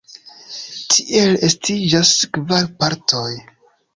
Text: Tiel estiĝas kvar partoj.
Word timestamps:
Tiel 0.93 1.35
estiĝas 1.49 2.13
kvar 2.39 2.67
partoj. 2.81 3.29